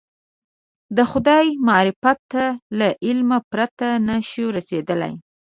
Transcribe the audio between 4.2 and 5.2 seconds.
شو رسېدلی.